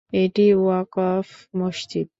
এটি 0.13 0.45
ওয়াকফ 0.55 1.27
মসজিদ। 1.57 2.07